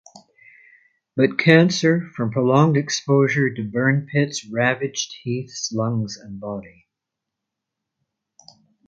[1.15, 6.87] But cancer from prolonged exposure to burn pits ravaged Heath’s lungs and body.